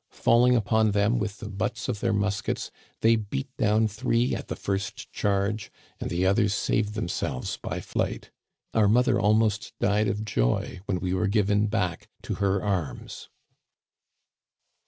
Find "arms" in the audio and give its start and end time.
12.63-13.29